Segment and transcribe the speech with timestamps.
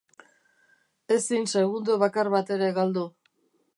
[1.15, 3.05] Ezin segundo bakar bat ere galdu.